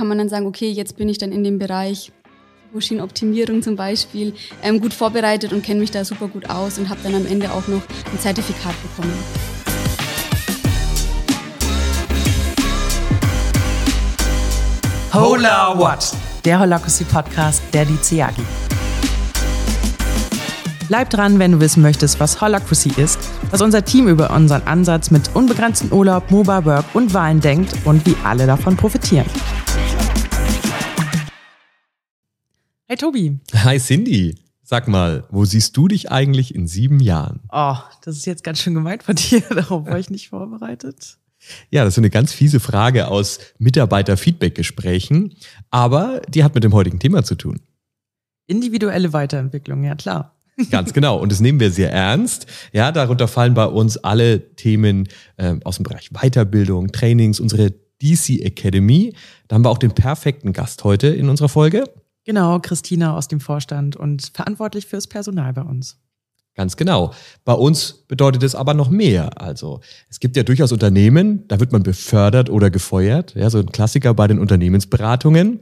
kann 0.00 0.06
man 0.06 0.18
dann 0.18 0.28
sagen, 0.28 0.46
okay, 0.46 0.70
jetzt 0.70 0.96
bin 0.96 1.08
ich 1.08 1.18
dann 1.18 1.32
in 1.32 1.42
dem 1.42 1.58
Bereich 1.58 2.12
Maschinenoptimierung 2.72 3.62
zum 3.62 3.74
Beispiel 3.74 4.32
ähm, 4.62 4.80
gut 4.80 4.94
vorbereitet 4.94 5.52
und 5.52 5.64
kenne 5.64 5.80
mich 5.80 5.90
da 5.90 6.04
super 6.04 6.28
gut 6.28 6.48
aus 6.48 6.78
und 6.78 6.88
habe 6.88 7.00
dann 7.02 7.16
am 7.16 7.26
Ende 7.26 7.50
auch 7.50 7.66
noch 7.66 7.82
ein 8.12 8.18
Zertifikat 8.20 8.74
bekommen. 8.80 9.12
Hola 15.12 15.76
What? 15.76 16.12
Der 16.44 16.60
Holacracy 16.60 17.02
Podcast 17.02 17.60
der 17.74 17.84
DCAGI. 17.84 18.42
Bleib 20.86 21.10
dran, 21.10 21.40
wenn 21.40 21.50
du 21.50 21.60
wissen 21.60 21.82
möchtest, 21.82 22.20
was 22.20 22.40
Holacracy 22.40 22.92
ist, 22.96 23.18
was 23.50 23.60
unser 23.60 23.84
Team 23.84 24.06
über 24.06 24.30
unseren 24.30 24.62
Ansatz 24.62 25.10
mit 25.10 25.34
unbegrenztem 25.34 25.92
Urlaub, 25.92 26.30
Mobile 26.30 26.64
Work 26.66 26.84
und 26.94 27.12
Wahlen 27.14 27.40
denkt 27.40 27.74
und 27.84 28.06
wie 28.06 28.14
alle 28.22 28.46
davon 28.46 28.76
profitieren. 28.76 29.26
Hey 32.90 32.96
Tobi. 32.96 33.38
Hi 33.52 33.78
Cindy. 33.78 34.34
Sag 34.62 34.88
mal, 34.88 35.24
wo 35.28 35.44
siehst 35.44 35.76
du 35.76 35.88
dich 35.88 36.10
eigentlich 36.10 36.54
in 36.54 36.66
sieben 36.66 37.00
Jahren? 37.00 37.40
Oh, 37.52 37.76
das 38.02 38.16
ist 38.16 38.24
jetzt 38.24 38.42
ganz 38.42 38.60
schön 38.62 38.72
gemeint 38.72 39.02
von 39.02 39.14
dir. 39.14 39.42
Darauf 39.50 39.84
war 39.84 39.98
ich 39.98 40.08
nicht 40.08 40.30
vorbereitet. 40.30 41.18
Ja, 41.68 41.84
das 41.84 41.92
ist 41.92 41.98
eine 41.98 42.08
ganz 42.08 42.32
fiese 42.32 42.60
Frage 42.60 43.08
aus 43.08 43.40
Mitarbeiter-Feedback-Gesprächen, 43.58 45.34
aber 45.70 46.22
die 46.30 46.42
hat 46.42 46.54
mit 46.54 46.64
dem 46.64 46.72
heutigen 46.72 46.98
Thema 46.98 47.22
zu 47.24 47.34
tun. 47.34 47.60
Individuelle 48.46 49.12
Weiterentwicklung, 49.12 49.84
ja 49.84 49.94
klar. 49.94 50.40
Ganz 50.70 50.94
genau. 50.94 51.18
Und 51.18 51.30
das 51.30 51.40
nehmen 51.40 51.60
wir 51.60 51.70
sehr 51.70 51.92
ernst. 51.92 52.46
Ja, 52.72 52.90
darunter 52.90 53.28
fallen 53.28 53.52
bei 53.52 53.66
uns 53.66 53.98
alle 53.98 54.54
Themen 54.56 55.08
äh, 55.36 55.56
aus 55.62 55.76
dem 55.76 55.82
Bereich 55.82 56.08
Weiterbildung, 56.12 56.90
Trainings, 56.90 57.38
unsere 57.38 57.70
DC 58.02 58.40
Academy. 58.40 59.14
Da 59.46 59.56
haben 59.56 59.64
wir 59.66 59.68
auch 59.68 59.76
den 59.76 59.92
perfekten 59.92 60.54
Gast 60.54 60.84
heute 60.84 61.08
in 61.08 61.28
unserer 61.28 61.50
Folge. 61.50 61.84
Genau, 62.28 62.58
Christina 62.58 63.16
aus 63.16 63.26
dem 63.26 63.40
Vorstand 63.40 63.96
und 63.96 64.32
verantwortlich 64.34 64.84
fürs 64.84 65.06
Personal 65.06 65.54
bei 65.54 65.62
uns. 65.62 65.96
Ganz 66.54 66.76
genau. 66.76 67.14
Bei 67.46 67.54
uns 67.54 68.04
bedeutet 68.06 68.42
es 68.42 68.54
aber 68.54 68.74
noch 68.74 68.90
mehr. 68.90 69.40
Also 69.40 69.80
es 70.10 70.20
gibt 70.20 70.36
ja 70.36 70.42
durchaus 70.42 70.70
Unternehmen, 70.70 71.48
da 71.48 71.58
wird 71.58 71.72
man 71.72 71.82
befördert 71.82 72.50
oder 72.50 72.68
gefeuert. 72.68 73.34
Ja, 73.34 73.48
so 73.48 73.60
ein 73.60 73.72
Klassiker 73.72 74.12
bei 74.12 74.26
den 74.26 74.38
Unternehmensberatungen. 74.40 75.60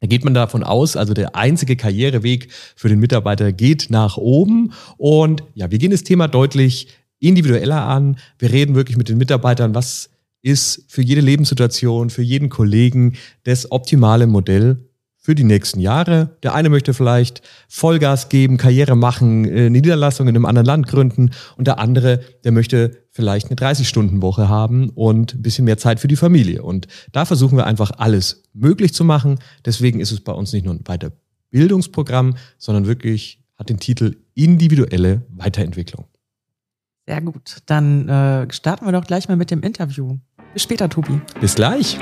Da 0.00 0.08
geht 0.08 0.24
man 0.24 0.34
davon 0.34 0.64
aus, 0.64 0.96
also 0.96 1.14
der 1.14 1.36
einzige 1.36 1.76
Karriereweg 1.76 2.50
für 2.74 2.88
den 2.88 2.98
Mitarbeiter 2.98 3.52
geht 3.52 3.86
nach 3.90 4.16
oben. 4.16 4.72
Und 4.96 5.44
ja, 5.54 5.70
wir 5.70 5.78
gehen 5.78 5.92
das 5.92 6.02
Thema 6.02 6.26
deutlich 6.26 6.88
individueller 7.20 7.86
an. 7.86 8.16
Wir 8.40 8.50
reden 8.50 8.74
wirklich 8.74 8.96
mit 8.96 9.08
den 9.08 9.18
Mitarbeitern, 9.18 9.76
was 9.76 10.10
ist 10.42 10.84
für 10.88 11.02
jede 11.02 11.20
Lebenssituation, 11.20 12.10
für 12.10 12.22
jeden 12.22 12.48
Kollegen 12.48 13.14
das 13.44 13.70
optimale 13.70 14.26
Modell 14.26 14.88
für 15.22 15.36
die 15.36 15.44
nächsten 15.44 15.80
Jahre. 15.80 16.36
Der 16.42 16.54
eine 16.54 16.68
möchte 16.68 16.92
vielleicht 16.92 17.42
Vollgas 17.68 18.28
geben, 18.28 18.56
Karriere 18.56 18.96
machen, 18.96 19.44
äh, 19.44 19.66
eine 19.66 19.70
Niederlassung 19.70 20.28
in 20.28 20.34
einem 20.34 20.44
anderen 20.44 20.66
Land 20.66 20.88
gründen 20.88 21.30
und 21.56 21.66
der 21.66 21.78
andere, 21.78 22.20
der 22.44 22.50
möchte 22.50 22.98
vielleicht 23.10 23.46
eine 23.46 23.56
30-Stunden-Woche 23.56 24.48
haben 24.48 24.90
und 24.90 25.34
ein 25.34 25.42
bisschen 25.42 25.64
mehr 25.64 25.78
Zeit 25.78 26.00
für 26.00 26.08
die 26.08 26.16
Familie. 26.16 26.62
Und 26.62 26.88
da 27.12 27.24
versuchen 27.24 27.56
wir 27.56 27.66
einfach 27.66 27.92
alles 27.98 28.42
möglich 28.52 28.94
zu 28.94 29.04
machen. 29.04 29.38
Deswegen 29.64 30.00
ist 30.00 30.10
es 30.10 30.20
bei 30.20 30.32
uns 30.32 30.52
nicht 30.52 30.64
nur 30.64 30.74
ein 30.74 30.82
Weiterbildungsprogramm, 30.84 32.36
sondern 32.58 32.86
wirklich 32.86 33.40
hat 33.56 33.68
den 33.68 33.78
Titel 33.78 34.16
individuelle 34.34 35.22
Weiterentwicklung. 35.30 36.06
Sehr 37.06 37.20
gut. 37.20 37.58
Dann 37.66 38.08
äh, 38.08 38.52
starten 38.52 38.86
wir 38.86 38.92
doch 38.92 39.04
gleich 39.04 39.28
mal 39.28 39.36
mit 39.36 39.50
dem 39.50 39.62
Interview. 39.62 40.18
Bis 40.52 40.62
später, 40.62 40.88
Tobi. 40.88 41.20
Bis 41.40 41.54
gleich. 41.54 41.98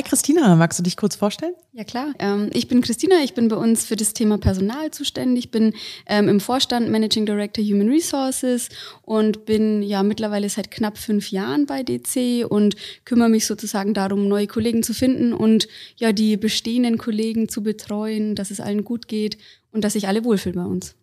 Hi 0.00 0.04
Christina, 0.04 0.56
magst 0.56 0.78
du 0.78 0.82
dich 0.82 0.96
kurz 0.96 1.14
vorstellen? 1.14 1.52
Ja 1.74 1.84
klar, 1.84 2.14
ähm, 2.20 2.48
ich 2.54 2.68
bin 2.68 2.80
Christina, 2.80 3.16
ich 3.22 3.34
bin 3.34 3.48
bei 3.48 3.56
uns 3.56 3.84
für 3.84 3.96
das 3.96 4.14
Thema 4.14 4.38
Personal 4.38 4.90
zuständig, 4.90 5.44
ich 5.44 5.50
bin 5.50 5.74
ähm, 6.06 6.26
im 6.26 6.40
Vorstand 6.40 6.88
Managing 6.88 7.26
Director 7.26 7.62
Human 7.62 7.90
Resources 7.90 8.70
und 9.02 9.44
bin 9.44 9.82
ja 9.82 10.02
mittlerweile 10.02 10.48
seit 10.48 10.70
knapp 10.70 10.96
fünf 10.96 11.30
Jahren 11.30 11.66
bei 11.66 11.82
DC 11.82 12.46
und 12.48 12.76
kümmere 13.04 13.28
mich 13.28 13.44
sozusagen 13.44 13.92
darum, 13.92 14.26
neue 14.26 14.46
Kollegen 14.46 14.82
zu 14.82 14.94
finden 14.94 15.34
und 15.34 15.68
ja 15.96 16.12
die 16.12 16.38
bestehenden 16.38 16.96
Kollegen 16.96 17.50
zu 17.50 17.62
betreuen, 17.62 18.34
dass 18.34 18.50
es 18.50 18.60
allen 18.60 18.84
gut 18.84 19.06
geht 19.06 19.36
und 19.70 19.84
dass 19.84 19.92
sich 19.92 20.08
alle 20.08 20.24
wohlfühlen 20.24 20.56
bei 20.56 20.64
uns. 20.64 20.94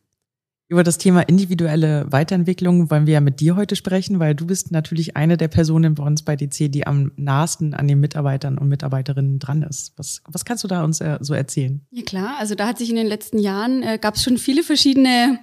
Über 0.70 0.84
das 0.84 0.98
Thema 0.98 1.22
individuelle 1.22 2.06
Weiterentwicklung 2.10 2.92
wollen 2.92 3.08
wir 3.08 3.14
ja 3.14 3.22
mit 3.22 3.40
dir 3.40 3.56
heute 3.56 3.78
sprechen, 3.78 4.20
weil 4.20 4.36
du 4.36 4.46
bist 4.46 4.70
natürlich 4.72 5.16
eine 5.16 5.38
der 5.38 5.48
Personen 5.48 5.96
bei 5.96 6.04
uns 6.04 6.24
bei 6.24 6.36
DC, 6.36 6.70
die 6.70 6.86
am 6.86 7.14
nahesten 7.16 7.74
an 7.74 7.88
den 7.88 8.02
Mitarbeitern 8.02 8.58
und 8.58 8.68
Mitarbeiterinnen 8.68 9.40
dran 9.40 9.64
ist. 9.64 9.94
Was, 9.96 10.22
was 10.28 10.44
kannst 10.44 10.66
du 10.66 10.68
da 10.68 10.84
uns 10.84 11.00
äh, 11.00 11.20
so 11.22 11.34
erzählen? 11.34 11.80
Ja 11.92 12.04
klar, 12.04 12.36
also 12.38 12.54
da 12.54 12.68
hat 12.68 12.80
sich 12.80 12.90
in 12.90 12.98
den 12.98 13.08
letzten 13.08 13.40
Jahren, 13.40 13.82
äh, 13.82 13.98
gab 13.98 14.16
es 14.16 14.24
schon 14.24 14.38
viele 14.38 14.62
verschiedene 14.62 15.40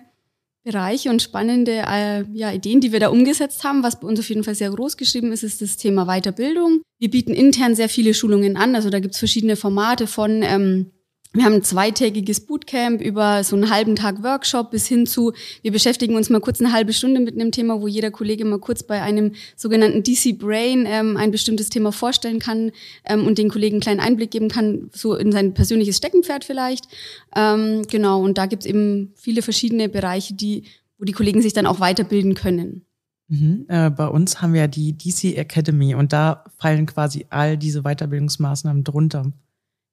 Bereiche 0.63 1.09
und 1.09 1.23
spannende 1.23 1.85
äh, 1.87 2.25
ja, 2.33 2.53
Ideen, 2.53 2.83
die 2.83 2.93
wir 2.93 3.01
da 3.01 3.09
umgesetzt 3.09 3.65
haben. 3.65 3.83
Was 3.83 4.01
bei 4.01 4.07
uns 4.07 4.21
auf 4.21 4.29
jeden 4.29 4.45
Fall 4.45 4.55
sehr 4.55 4.71
groß 4.71 4.99
geschrieben 4.99 5.33
ist, 5.33 5.43
ist 5.43 5.63
das 5.63 5.79
Thema 5.79 6.05
Weiterbildung. 6.05 6.83
Wir 6.99 7.11
bieten 7.11 7.33
intern 7.33 7.75
sehr 7.75 7.89
viele 7.89 8.13
Schulungen 8.13 8.59
an. 8.59 8.75
Also 8.75 8.91
da 8.91 9.01
gibt 9.01 9.15
es 9.15 9.19
verschiedene 9.19 9.57
Formate 9.57 10.07
von 10.07 10.43
ähm, 10.43 10.91
wir 11.35 11.45
haben 11.45 11.55
ein 11.55 11.63
zweitägiges 11.63 12.47
Bootcamp 12.47 13.01
über 13.01 13.43
so 13.43 13.57
einen 13.57 13.69
halben 13.69 13.97
Tag 13.97 14.23
Workshop 14.23 14.71
bis 14.71 14.87
hin 14.87 15.05
zu, 15.05 15.33
wir 15.63 15.73
beschäftigen 15.73 16.15
uns 16.15 16.31
mal 16.31 16.41
kurz 16.41 16.61
eine 16.61 16.73
halbe 16.73 16.93
Stunde 16.93 17.21
mit 17.21 17.35
einem 17.35 17.51
Thema, 17.51 17.81
wo 17.81 17.89
jeder 17.89 18.13
Kollege 18.13 18.45
mal 18.45 18.61
kurz 18.61 18.85
bei 18.85 19.03
einem 19.03 19.33
sogenannten 19.57 20.05
DC 20.05 20.39
Brain 20.39 20.87
ähm, 20.87 21.17
ein 21.17 21.33
bestimmtes 21.33 21.71
Thema 21.71 21.91
vorstellen 21.91 22.39
kann 22.39 22.71
ähm, 23.05 23.27
und 23.27 23.39
den 23.39 23.51
Kollegen 23.51 23.75
einen 23.75 23.83
kleinen 23.83 24.01
Einblick 24.01 24.31
geben 24.31 24.49
kann, 24.49 24.91
so 24.93 25.17
in 25.17 25.33
sein 25.33 25.55
persönliches 25.55 25.97
Steckenpferd 25.97 26.45
vielleicht. 26.45 26.87
Ähm, 27.35 27.83
genau, 27.91 28.23
und 28.23 28.39
da 28.39 28.47
gibt's 28.47 28.65
eben 28.65 29.13
viele 29.17 29.43
verschiedene 29.43 29.89
Bereiche, 29.89 30.35
die, 30.35 30.63
wo 30.99 31.05
die 31.05 31.13
Kollegen 31.13 31.43
sich 31.43 31.53
dann 31.53 31.67
auch 31.67 31.81
weiterbilden 31.81 32.35
können. 32.35 32.87
Mhm. 33.27 33.65
Äh, 33.69 33.91
bei 33.91 34.07
uns 34.07 34.41
haben 34.41 34.53
wir 34.53 34.69
die 34.69 34.97
DC 34.97 35.37
Academy 35.37 35.97
und 35.97 36.13
da 36.13 36.45
fallen 36.59 36.87
quasi 36.87 37.27
all 37.31 37.57
diese 37.57 37.83
Weiterbildungsmaßnahmen 37.83 38.85
drunter. 38.85 39.33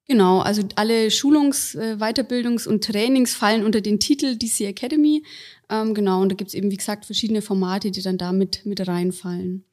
Genau, 0.08 0.40
also 0.40 0.64
alle 0.76 1.10
Schulungs-, 1.10 1.76
äh, 1.76 1.96
Weiterbildungs- 2.00 2.68
und 2.68 2.84
Trainings 2.84 3.34
fallen 3.34 3.64
unter 3.64 3.82
den 3.82 4.00
Titel 4.00 4.36
DC 4.36 4.62
Academy. 4.62 5.24
Ähm, 5.70 5.94
genau, 5.94 6.22
und 6.22 6.30
da 6.30 6.36
gibt's 6.36 6.54
eben, 6.54 6.72
wie 6.72 6.78
gesagt, 6.78 7.06
verschiedene 7.06 7.42
Formate, 7.42 7.92
die 7.92 8.02
dann 8.02 8.18
da 8.18 8.32
mit, 8.34 8.66
mit 8.66 8.86
reinfallen. 8.86 9.64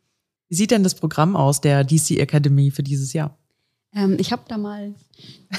Wie 0.49 0.55
sieht 0.55 0.71
denn 0.71 0.83
das 0.83 0.95
Programm 0.95 1.37
aus, 1.37 1.61
der 1.61 1.85
DC 1.85 2.19
Academy 2.19 2.71
für 2.71 2.83
dieses 2.83 3.13
Jahr? 3.13 3.37
Ähm, 3.95 4.17
ich 4.21 4.33
habe 4.33 4.43
da 4.49 4.59
mal 4.59 4.95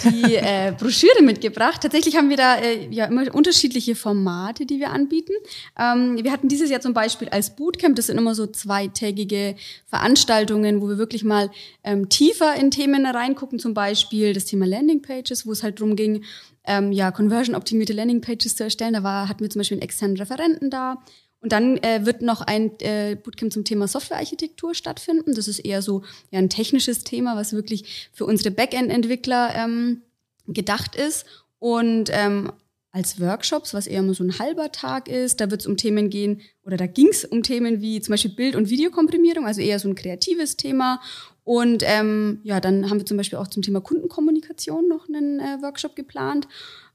die 0.04 0.36
äh, 0.36 0.72
Broschüre 0.78 1.24
mitgebracht. 1.24 1.82
Tatsächlich 1.82 2.16
haben 2.16 2.30
wir 2.30 2.38
da 2.38 2.58
äh, 2.58 2.88
ja 2.90 3.06
immer 3.06 3.34
unterschiedliche 3.34 3.96
Formate, 3.96 4.66
die 4.66 4.80
wir 4.80 4.92
anbieten. 4.92 5.34
Ähm, 5.78 6.24
wir 6.24 6.32
hatten 6.32 6.48
dieses 6.48 6.70
Jahr 6.70 6.82
zum 6.82 6.94
Beispiel 6.94 7.30
als 7.30 7.56
Bootcamp, 7.56 7.96
das 7.96 8.08
sind 8.08 8.18
immer 8.18 8.36
so 8.36 8.46
zweitägige 8.46 9.56
Veranstaltungen, 9.88 10.82
wo 10.82 10.88
wir 10.88 10.98
wirklich 10.98 11.24
mal 11.24 11.50
ähm, 11.84 12.08
tiefer 12.10 12.56
in 12.56 12.70
Themen 12.72 13.06
reingucken, 13.06 13.58
zum 13.58 13.74
Beispiel 13.74 14.34
das 14.34 14.46
Thema 14.46 14.68
Landingpages, 14.68 15.48
wo 15.48 15.52
es 15.52 15.64
halt 15.64 15.80
drum 15.80 15.96
ging, 15.96 16.24
ähm, 16.66 16.92
ja, 16.92 17.12
conversion-optimierte 17.12 17.94
Landingpages 17.94 18.56
zu 18.56 18.64
erstellen. 18.64 18.94
Da 18.94 19.04
war, 19.04 19.28
hatten 19.28 19.42
wir 19.42 19.50
zum 19.50 19.60
Beispiel 19.62 19.78
einen 19.78 19.84
externen 19.84 20.18
Referenten 20.18 20.70
da 20.70 21.04
und 21.42 21.52
dann 21.52 21.78
äh, 21.78 22.06
wird 22.06 22.22
noch 22.22 22.42
ein 22.42 22.72
äh, 22.80 23.16
Bootcamp 23.16 23.54
zum 23.54 23.64
Thema 23.64 23.88
Softwarearchitektur 23.88 24.76
stattfinden. 24.76 25.34
Das 25.34 25.48
ist 25.48 25.60
eher 25.60 25.82
so 25.82 26.04
ja, 26.32 26.40
ein 26.40 26.50
technisches 26.50 27.04
Thema, 27.04 27.36
was 27.36 27.54
wirklich 27.54 28.10
für 28.12 28.26
unsere 28.26 28.52
Backend-Entwickler 28.52 29.56
ähm, 29.56 30.02
gedacht 30.48 30.96
ist. 30.96 31.26
Und 31.60 32.10
ähm, 32.12 32.52
als 32.92 33.22
Workshops, 33.22 33.74
was 33.74 33.88
eher 33.88 34.02
nur 34.02 34.16
so 34.16 34.24
ein 34.24 34.40
halber 34.40 34.72
Tag 34.72 35.08
ist, 35.08 35.40
da 35.40 35.52
wird 35.52 35.62
es 35.62 35.68
um 35.68 35.78
Themen 35.78 36.10
gehen, 36.10 36.42
oder 36.66 36.76
da 36.76 36.88
ging 36.88 37.08
es 37.10 37.24
um 37.24 37.44
Themen 37.44 37.82
wie 37.82 38.02
zum 38.02 38.14
Beispiel 38.14 38.32
Bild- 38.32 38.56
und 38.56 38.70
Videokomprimierung, 38.70 39.46
also 39.46 39.62
eher 39.62 39.80
so 39.80 39.88
ein 39.88 39.96
kreatives 39.96 40.58
Thema. 40.58 41.00
Und 41.44 41.84
ähm, 41.86 42.40
ja, 42.44 42.60
dann 42.60 42.90
haben 42.90 43.00
wir 43.00 43.06
zum 43.06 43.18
Beispiel 43.18 43.40
auch 43.40 43.48
zum 43.48 43.64
Thema 43.64 43.80
Kundenkommunikation 43.80 44.88
noch 44.88 45.08
einen 45.08 45.40
äh, 45.40 45.62
Workshop 45.62 45.96
geplant. 45.96 46.48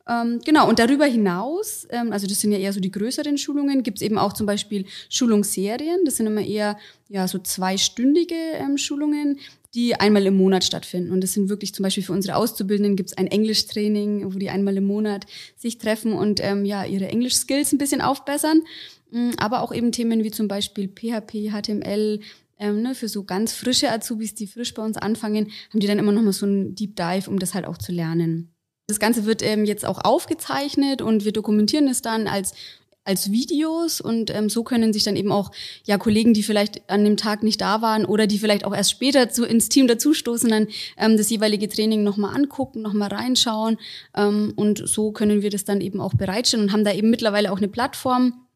Ähm, 0.06 0.40
genau, 0.44 0.68
und 0.68 0.78
darüber 0.78 1.06
hinaus, 1.06 1.86
ähm, 1.90 2.12
also 2.12 2.26
das 2.26 2.40
sind 2.40 2.52
ja 2.52 2.58
eher 2.58 2.72
so 2.72 2.80
die 2.80 2.90
größeren 2.90 3.38
Schulungen, 3.38 3.82
gibt 3.82 3.98
es 3.98 4.02
eben 4.02 4.18
auch 4.18 4.34
zum 4.34 4.46
Beispiel 4.46 4.84
Schulungsserien. 5.08 6.04
Das 6.04 6.16
sind 6.16 6.26
immer 6.26 6.42
eher 6.42 6.76
ja, 7.08 7.26
so 7.26 7.38
zweistündige 7.38 8.34
ähm, 8.34 8.76
Schulungen, 8.76 9.38
die 9.74 9.98
einmal 9.98 10.26
im 10.26 10.36
Monat 10.36 10.62
stattfinden. 10.62 11.10
Und 11.10 11.22
das 11.22 11.32
sind 11.32 11.48
wirklich 11.48 11.74
zum 11.74 11.82
Beispiel 11.82 12.04
für 12.04 12.12
unsere 12.12 12.36
Auszubildenden 12.36 12.96
gibt 12.96 13.10
es 13.10 13.18
ein 13.18 13.26
Englischtraining, 13.26 14.32
wo 14.32 14.38
die 14.38 14.50
einmal 14.50 14.76
im 14.76 14.84
Monat 14.84 15.26
sich 15.56 15.78
treffen 15.78 16.12
und 16.12 16.40
ähm, 16.42 16.64
ja, 16.64 16.84
ihre 16.84 17.08
Englisch-Skills 17.08 17.72
ein 17.72 17.78
bisschen 17.78 18.00
aufbessern. 18.00 18.62
Mm, 19.10 19.30
aber 19.38 19.62
auch 19.62 19.72
eben 19.72 19.90
Themen 19.90 20.22
wie 20.22 20.30
zum 20.30 20.48
Beispiel 20.48 20.88
PHP, 20.88 21.50
HTML, 21.50 22.20
ähm, 22.58 22.82
ne, 22.82 22.94
für 22.94 23.08
so 23.08 23.24
ganz 23.24 23.52
frische 23.52 23.90
Azubis, 23.90 24.34
die 24.34 24.46
frisch 24.46 24.74
bei 24.74 24.82
uns 24.82 24.96
anfangen, 24.96 25.50
haben 25.70 25.80
die 25.80 25.86
dann 25.86 25.98
immer 25.98 26.12
noch 26.12 26.22
mal 26.22 26.32
so 26.32 26.46
einen 26.46 26.74
Deep 26.74 26.94
Dive, 26.94 27.28
um 27.28 27.38
das 27.38 27.54
halt 27.54 27.66
auch 27.66 27.78
zu 27.78 27.90
lernen. 27.90 28.53
Das 28.86 28.98
Ganze 28.98 29.24
wird 29.24 29.42
ähm, 29.42 29.64
jetzt 29.64 29.86
auch 29.86 30.04
aufgezeichnet 30.04 31.00
und 31.00 31.24
wir 31.24 31.32
dokumentieren 31.32 31.88
es 31.88 32.02
dann 32.02 32.26
als 32.26 32.52
als 33.04 33.30
Videos 33.30 34.00
und 34.00 34.34
ähm, 34.34 34.48
so 34.48 34.64
können 34.64 34.92
sich 34.92 35.04
dann 35.04 35.16
eben 35.16 35.30
auch 35.30 35.50
ja 35.84 35.98
Kollegen, 35.98 36.32
die 36.32 36.42
vielleicht 36.42 36.88
an 36.88 37.04
dem 37.04 37.16
Tag 37.16 37.42
nicht 37.42 37.60
da 37.60 37.82
waren 37.82 38.06
oder 38.06 38.26
die 38.26 38.38
vielleicht 38.38 38.64
auch 38.64 38.74
erst 38.74 38.90
später 38.90 39.28
zu, 39.28 39.44
ins 39.44 39.68
Team 39.68 39.86
dazustoßen, 39.86 40.48
dann 40.48 40.68
ähm, 40.96 41.16
das 41.16 41.30
jeweilige 41.30 41.68
Training 41.68 42.02
nochmal 42.02 42.34
angucken, 42.34 42.80
nochmal 42.80 43.08
reinschauen 43.10 43.76
ähm, 44.16 44.54
und 44.56 44.88
so 44.88 45.12
können 45.12 45.42
wir 45.42 45.50
das 45.50 45.64
dann 45.64 45.80
eben 45.80 46.00
auch 46.00 46.14
bereitstellen 46.14 46.64
und 46.64 46.72
haben 46.72 46.84
da 46.84 46.92
eben 46.92 47.10
mittlerweile 47.10 47.52
auch 47.52 47.58
eine 47.58 47.68
Plattform, 47.68 48.46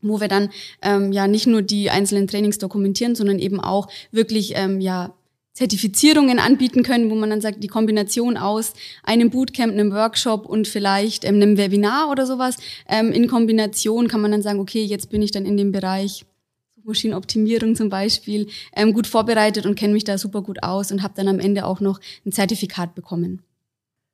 wo 0.00 0.20
wir 0.20 0.28
dann 0.28 0.48
ähm, 0.80 1.12
ja 1.12 1.28
nicht 1.28 1.46
nur 1.46 1.60
die 1.60 1.90
einzelnen 1.90 2.28
Trainings 2.28 2.56
dokumentieren, 2.56 3.14
sondern 3.14 3.38
eben 3.38 3.60
auch 3.60 3.88
wirklich 4.10 4.52
ähm, 4.56 4.80
ja 4.80 5.14
Zertifizierungen 5.58 6.38
anbieten 6.38 6.84
können, 6.84 7.10
wo 7.10 7.16
man 7.16 7.30
dann 7.30 7.40
sagt, 7.40 7.64
die 7.64 7.68
Kombination 7.68 8.36
aus 8.36 8.74
einem 9.02 9.30
Bootcamp, 9.30 9.72
einem 9.72 9.90
Workshop 9.90 10.46
und 10.46 10.68
vielleicht 10.68 11.24
ähm, 11.24 11.34
einem 11.34 11.56
Webinar 11.56 12.10
oder 12.10 12.26
sowas, 12.26 12.58
ähm, 12.88 13.10
in 13.10 13.26
Kombination 13.26 14.06
kann 14.06 14.20
man 14.20 14.30
dann 14.30 14.42
sagen, 14.42 14.60
okay, 14.60 14.84
jetzt 14.84 15.10
bin 15.10 15.20
ich 15.20 15.32
dann 15.32 15.44
in 15.46 15.56
dem 15.56 15.72
Bereich 15.72 16.24
Maschinenoptimierung 16.84 17.74
zum 17.74 17.88
Beispiel 17.88 18.46
ähm, 18.76 18.92
gut 18.92 19.08
vorbereitet 19.08 19.66
und 19.66 19.74
kenne 19.74 19.94
mich 19.94 20.04
da 20.04 20.16
super 20.16 20.42
gut 20.42 20.62
aus 20.62 20.92
und 20.92 21.02
habe 21.02 21.14
dann 21.16 21.26
am 21.26 21.40
Ende 21.40 21.66
auch 21.66 21.80
noch 21.80 22.00
ein 22.24 22.30
Zertifikat 22.30 22.94
bekommen. 22.94 23.42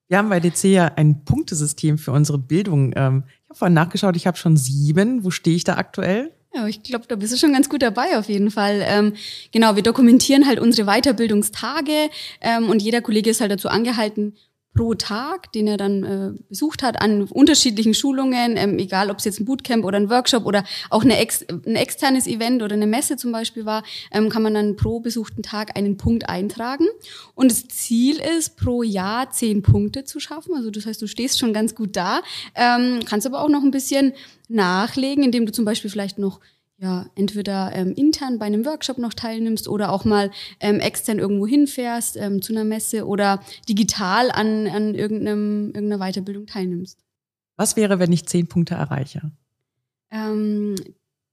Wir 0.09 0.17
haben 0.17 0.31
bei 0.31 0.41
DC 0.41 0.65
ja 0.65 0.87
ein 0.97 1.27
Punktesystem 1.27 1.99
für 1.99 2.13
unsere 2.13 2.39
Bildung. 2.39 2.95
Ähm, 2.97 3.25
ich 3.27 3.51
habe 3.51 3.59
vorhin 3.59 3.75
nachgeschaut, 3.75 4.17
ich 4.17 4.27
habe 4.27 4.39
schon 4.39 4.57
sieben. 4.57 5.25
Wo 5.25 5.31
stehe 5.31 5.57
ich 5.57 5.65
da 5.65 5.77
aktuell? 5.77 6.34
Ja, 6.55 6.69
ich 6.69 6.85
glaube, 6.85 7.07
da 7.09 7.17
bist 7.17 7.33
du 7.33 7.37
schon 7.37 7.53
ganz 7.53 7.69
gut 7.69 7.83
dabei 7.83 8.17
auf 8.17 8.29
jeden 8.29 8.51
Fall. 8.51 8.85
Ähm, 8.87 9.15
genau, 9.51 9.75
wir 9.75 9.83
dokumentieren 9.83 10.47
halt 10.47 10.61
unsere 10.61 10.87
Weiterbildungstage 10.87 12.11
ähm, 12.41 12.71
und 12.71 12.81
jeder 12.81 13.01
Kollege 13.01 13.31
ist 13.31 13.41
halt 13.41 13.51
dazu 13.51 13.69
angehalten, 13.69 14.37
pro 14.75 14.95
Tag, 14.95 15.53
den 15.53 15.67
er 15.67 15.77
dann 15.77 16.05
äh, 16.05 16.33
besucht 16.49 16.83
hat, 16.83 17.01
an 17.01 17.23
unterschiedlichen 17.23 17.95
Schulungen, 17.95 18.57
ähm, 18.57 18.79
egal 18.79 19.11
ob 19.11 19.19
es 19.19 19.25
jetzt 19.25 19.41
ein 19.41 19.45
Bootcamp 19.45 19.85
oder 19.85 19.99
ein 19.99 20.11
Workshop 20.11 20.45
oder 20.47 20.65
auch 20.91 21.03
eine 21.03 21.19
ex 21.19 21.45
ein 21.49 21.77
externes 21.77 22.27
Event 22.27 22.63
oder 22.63 22.75
eine 22.75 22.87
Messe 22.87 23.17
zum 23.17 23.33
Beispiel 23.33 23.65
war, 23.65 23.85
ähm, 24.11 24.29
kann 24.29 24.43
man 24.43 24.55
dann 24.55 24.77
pro 24.77 25.01
besuchten 25.01 25.43
Tag 25.43 25.77
einen 25.77 25.97
Punkt 25.97 26.29
eintragen. 26.29 26.87
Und 27.35 27.51
das 27.51 27.67
Ziel 27.69 28.21
ist, 28.37 28.57
pro 28.57 28.83
Jahr 28.83 29.31
zehn 29.31 29.63
Punkte 29.63 30.05
zu 30.05 30.19
schaffen. 30.19 30.55
Also 30.55 30.71
das 30.71 30.87
heißt, 30.87 31.01
du 31.01 31.07
stehst 31.07 31.39
schon 31.39 31.53
ganz 31.53 31.75
gut 31.75 31.97
da, 31.97 32.21
ähm, 32.55 33.01
kannst 33.05 33.27
aber 33.27 33.41
auch 33.43 33.49
noch 33.49 33.63
ein 33.63 33.71
bisschen 33.71 34.13
nachlegen, 34.49 35.25
indem 35.25 35.47
du 35.47 35.53
zum 35.53 35.65
Beispiel 35.65 35.91
vielleicht 35.91 36.19
noch 36.19 36.41
ja, 36.79 37.07
entweder 37.15 37.73
ähm, 37.73 37.93
intern 37.95 38.39
bei 38.39 38.47
einem 38.47 38.65
Workshop 38.67 38.99
noch 38.99 39.15
teilnimmst 39.15 39.69
oder 39.69 39.93
auch 39.93 40.05
mal 40.05 40.31
ähm, 40.61 40.81
extern 40.81 41.19
irgendwo 41.19 41.47
hinfährst 41.47 42.17
ähm, 42.17 42.43
zu 42.43 42.53
einer 42.53 42.65
Messe 42.65 43.07
oder 43.07 43.41
digital 43.69 44.31
an, 44.31 44.67
an 44.67 44.95
irgendeinem, 44.95 45.67
irgendeiner 45.75 45.99
Weiterbildung 45.99 46.47
teilnimmst. 46.47 46.99
Was 47.57 47.77
wäre, 47.77 48.01
wenn 48.01 48.13
ich 48.13 48.27
zehn 48.27 48.49
Punkte 48.49 48.75
erreiche? 48.75 49.31
Ähm, 50.11 50.75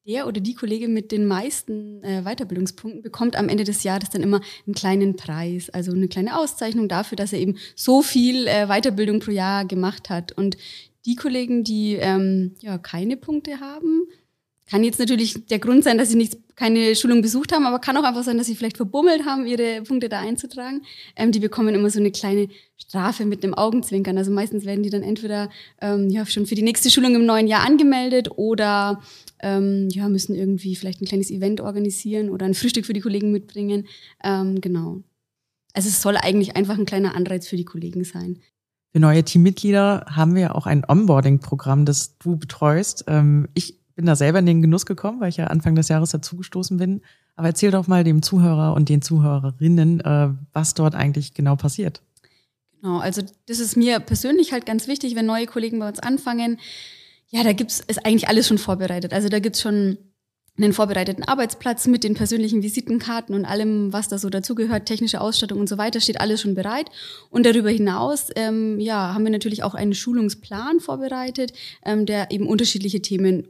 der 0.07 0.27
oder 0.27 0.41
die 0.41 0.55
Kollegin 0.55 0.93
mit 0.93 1.11
den 1.11 1.25
meisten 1.25 2.03
äh, 2.03 2.23
Weiterbildungspunkten 2.23 3.01
bekommt 3.01 3.35
am 3.35 3.49
Ende 3.49 3.63
des 3.63 3.83
Jahres 3.83 4.09
dann 4.09 4.23
immer 4.23 4.41
einen 4.65 4.75
kleinen 4.75 5.15
Preis, 5.15 5.69
also 5.69 5.91
eine 5.91 6.07
kleine 6.07 6.38
Auszeichnung 6.38 6.88
dafür, 6.88 7.15
dass 7.15 7.33
er 7.33 7.39
eben 7.39 7.57
so 7.75 8.01
viel 8.01 8.47
äh, 8.47 8.67
Weiterbildung 8.67 9.19
pro 9.19 9.31
Jahr 9.31 9.65
gemacht 9.65 10.09
hat. 10.09 10.31
Und 10.31 10.57
die 11.05 11.15
Kollegen, 11.15 11.63
die 11.63 11.95
ähm, 11.95 12.55
ja 12.61 12.77
keine 12.77 13.17
Punkte 13.17 13.59
haben, 13.59 14.03
kann 14.71 14.85
jetzt 14.85 15.00
natürlich 15.00 15.47
der 15.47 15.59
Grund 15.59 15.83
sein, 15.83 15.97
dass 15.97 16.09
sie 16.09 16.15
nicht 16.15 16.38
keine 16.56 16.95
Schulung 16.95 17.21
besucht 17.21 17.51
haben, 17.51 17.65
aber 17.65 17.79
kann 17.79 17.97
auch 17.97 18.06
einfach 18.06 18.23
sein, 18.23 18.38
dass 18.38 18.47
sie 18.47 18.56
vielleicht 18.56 18.77
verbummelt 18.77 19.25
haben, 19.25 19.45
ihre 19.45 19.81
Punkte 19.81 20.07
da 20.07 20.21
einzutragen. 20.21 20.83
Ähm, 21.18 21.33
die 21.33 21.41
bekommen 21.41 21.75
immer 21.75 21.89
so 21.89 22.00
eine 22.00 22.09
kleine 22.09 22.47
Strafe 22.77 23.25
mit 23.25 23.44
einem 23.44 23.53
Augenzwinkern. 23.53 24.18
Also 24.18 24.31
meistens 24.31 24.63
werden 24.63 24.81
die 24.81 24.89
dann 24.89 25.03
entweder 25.03 25.50
ähm, 25.81 26.09
ja 26.09 26.25
schon 26.25 26.45
für 26.45 26.56
die 26.56 26.62
nächste 26.62 26.89
Schulung 26.89 27.15
im 27.15 27.25
neuen 27.25 27.47
Jahr 27.47 27.65
angemeldet 27.65 28.29
oder 28.38 29.01
ähm, 29.41 29.89
ja 29.91 30.07
müssen 30.07 30.35
irgendwie 30.35 30.77
vielleicht 30.77 31.01
ein 31.01 31.07
kleines 31.07 31.31
Event 31.31 31.59
organisieren 31.59 32.29
oder 32.29 32.45
ein 32.45 32.53
Frühstück 32.53 32.85
für 32.85 32.94
die 32.94 33.01
Kollegen 33.01 33.33
mitbringen. 33.33 33.88
Ähm, 34.24 34.62
genau. 34.62 35.03
Also 35.74 35.89
es 35.89 36.01
soll 36.01 36.15
eigentlich 36.15 36.56
einfach 36.56 36.77
ein 36.77 36.85
kleiner 36.85 37.13
Anreiz 37.13 37.45
für 37.45 37.57
die 37.57 37.65
Kollegen 37.65 38.06
sein. 38.06 38.39
Für 38.94 39.01
neue 39.01 39.24
Teammitglieder 39.24 40.06
haben 40.07 40.33
wir 40.35 40.56
auch 40.56 40.65
ein 40.65 40.85
Onboarding-Programm, 40.88 41.85
das 41.85 42.17
du 42.19 42.38
betreust. 42.38 43.03
Ähm, 43.07 43.50
ich 43.53 43.81
bin 43.95 44.05
da 44.05 44.15
selber 44.15 44.39
in 44.39 44.45
den 44.45 44.61
Genuss 44.61 44.85
gekommen, 44.85 45.19
weil 45.19 45.29
ich 45.29 45.38
ja 45.38 45.47
Anfang 45.47 45.75
des 45.75 45.88
Jahres 45.88 46.11
dazugestoßen 46.11 46.77
bin. 46.77 47.01
Aber 47.35 47.47
erzähl 47.47 47.71
doch 47.71 47.88
mal 47.88 48.03
dem 48.03 48.21
Zuhörer 48.21 48.73
und 48.73 48.89
den 48.89 49.01
Zuhörerinnen, 49.01 50.01
äh, 50.01 50.29
was 50.53 50.73
dort 50.73 50.95
eigentlich 50.95 51.33
genau 51.33 51.55
passiert. 51.55 52.01
Genau, 52.81 52.99
also 52.99 53.21
das 53.47 53.59
ist 53.59 53.77
mir 53.77 53.99
persönlich 53.99 54.53
halt 54.53 54.65
ganz 54.65 54.88
wichtig, 54.88 55.15
wenn 55.15 55.25
neue 55.25 55.45
Kollegen 55.45 55.79
bei 55.79 55.88
uns 55.88 55.99
anfangen. 55.99 56.59
Ja, 57.29 57.43
da 57.43 57.53
gibt's 57.53 57.79
ist 57.79 58.05
eigentlich 58.05 58.27
alles 58.27 58.47
schon 58.47 58.57
vorbereitet. 58.57 59.13
Also 59.13 59.29
da 59.29 59.39
gibt's 59.39 59.61
schon 59.61 59.97
einen 60.57 60.73
vorbereiteten 60.73 61.23
Arbeitsplatz 61.23 61.88
mit 61.88 62.03
den 62.03 62.13
persönlichen 62.13 62.61
Visitenkarten 62.61 63.33
und 63.33 63.45
allem, 63.45 63.93
was 63.93 64.09
da 64.09 64.17
so 64.17 64.29
dazugehört, 64.29 64.85
technische 64.85 65.21
Ausstattung 65.21 65.59
und 65.59 65.69
so 65.69 65.77
weiter, 65.77 66.01
steht 66.01 66.19
alles 66.19 66.41
schon 66.41 66.55
bereit. 66.55 66.89
Und 67.29 67.45
darüber 67.45 67.69
hinaus, 67.69 68.27
ähm, 68.35 68.79
ja, 68.79 69.13
haben 69.13 69.23
wir 69.23 69.31
natürlich 69.31 69.63
auch 69.63 69.73
einen 69.73 69.93
Schulungsplan 69.93 70.79
vorbereitet, 70.79 71.53
ähm, 71.85 72.05
der 72.05 72.31
eben 72.31 72.47
unterschiedliche 72.47 73.01
Themen 73.01 73.47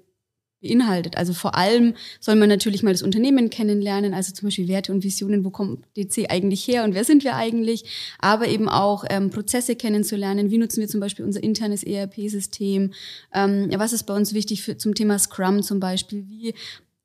beinhaltet. 0.62 1.18
Also 1.18 1.34
vor 1.34 1.56
allem 1.56 1.96
soll 2.20 2.36
man 2.36 2.50
natürlich 2.50 2.84
mal 2.84 2.92
das 2.92 3.02
Unternehmen 3.02 3.50
kennenlernen, 3.50 4.14
also 4.14 4.32
zum 4.34 4.48
Beispiel 4.48 4.68
Werte 4.68 4.92
und 4.92 5.04
Visionen, 5.04 5.44
wo 5.44 5.50
kommt 5.50 5.86
DC 5.98 6.30
eigentlich 6.30 6.68
her 6.68 6.84
und 6.84 6.94
wer 6.94 7.04
sind 7.04 7.24
wir 7.24 7.36
eigentlich, 7.36 7.86
aber 8.20 8.48
eben 8.48 8.70
auch 8.70 9.04
ähm, 9.10 9.30
Prozesse 9.30 9.76
kennenzulernen, 9.76 10.52
wie 10.52 10.58
nutzen 10.58 10.82
wir 10.82 10.88
zum 10.88 11.00
Beispiel 11.00 11.26
unser 11.26 11.44
internes 11.44 11.84
ERP-System, 11.84 12.94
ähm, 13.34 13.70
was 13.76 13.94
ist 13.94 14.04
bei 14.04 14.16
uns 14.16 14.34
wichtig 14.34 14.62
für, 14.62 14.78
zum 14.78 14.96
Thema 14.96 15.18
Scrum 15.18 15.64
zum 15.64 15.80
Beispiel, 15.80 16.26
wie 16.28 16.54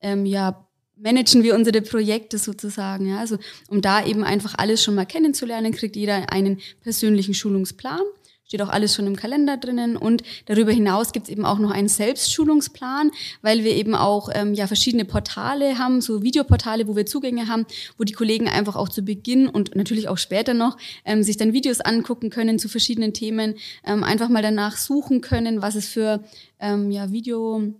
ähm, 0.00 0.26
ja, 0.26 0.66
managen 0.96 1.42
wir 1.42 1.54
unsere 1.54 1.82
Projekte 1.82 2.38
sozusagen. 2.38 3.06
Ja? 3.08 3.18
Also 3.18 3.38
um 3.68 3.80
da 3.80 4.04
eben 4.04 4.24
einfach 4.24 4.54
alles 4.56 4.82
schon 4.82 4.94
mal 4.94 5.06
kennenzulernen, 5.06 5.72
kriegt 5.72 5.96
jeder 5.96 6.32
einen 6.32 6.60
persönlichen 6.82 7.34
Schulungsplan 7.34 8.00
steht 8.46 8.62
auch 8.62 8.68
alles 8.68 8.94
schon 8.94 9.06
im 9.06 9.16
Kalender 9.16 9.56
drinnen 9.56 9.96
und 9.96 10.22
darüber 10.46 10.70
hinaus 10.70 11.12
gibt 11.12 11.26
es 11.26 11.32
eben 11.32 11.44
auch 11.44 11.58
noch 11.58 11.70
einen 11.70 11.88
Selbstschulungsplan, 11.88 13.10
weil 13.42 13.64
wir 13.64 13.74
eben 13.74 13.94
auch 13.94 14.28
ähm, 14.32 14.54
ja 14.54 14.66
verschiedene 14.66 15.04
Portale 15.04 15.78
haben, 15.78 16.00
so 16.00 16.22
Videoportale, 16.22 16.86
wo 16.86 16.94
wir 16.94 17.06
Zugänge 17.06 17.48
haben, 17.48 17.66
wo 17.98 18.04
die 18.04 18.12
Kollegen 18.12 18.48
einfach 18.48 18.76
auch 18.76 18.88
zu 18.88 19.02
Beginn 19.02 19.48
und 19.48 19.74
natürlich 19.74 20.08
auch 20.08 20.18
später 20.18 20.54
noch 20.54 20.76
ähm, 21.04 21.24
sich 21.24 21.36
dann 21.36 21.52
Videos 21.52 21.80
angucken 21.80 22.30
können 22.30 22.58
zu 22.58 22.68
verschiedenen 22.68 23.12
Themen, 23.12 23.56
ähm, 23.84 24.04
einfach 24.04 24.28
mal 24.28 24.42
danach 24.42 24.76
suchen 24.76 25.20
können, 25.20 25.60
was 25.60 25.74
es 25.74 25.88
für 25.88 26.22
ähm, 26.60 26.90
ja 26.92 27.10
Video 27.10 27.74